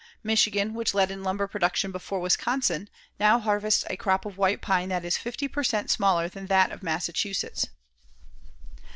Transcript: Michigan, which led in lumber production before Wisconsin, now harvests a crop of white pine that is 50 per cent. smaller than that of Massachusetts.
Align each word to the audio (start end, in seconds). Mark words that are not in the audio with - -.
Michigan, 0.23 0.73
which 0.73 0.95
led 0.95 1.11
in 1.11 1.21
lumber 1.21 1.45
production 1.45 1.91
before 1.91 2.19
Wisconsin, 2.19 2.89
now 3.19 3.37
harvests 3.37 3.85
a 3.87 3.95
crop 3.95 4.25
of 4.25 4.35
white 4.35 4.59
pine 4.59 4.89
that 4.89 5.05
is 5.05 5.15
50 5.15 5.47
per 5.49 5.63
cent. 5.63 5.91
smaller 5.91 6.27
than 6.27 6.47
that 6.47 6.71
of 6.71 6.81
Massachusetts. 6.81 7.67